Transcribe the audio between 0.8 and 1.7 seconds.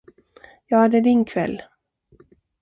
det är din kväll.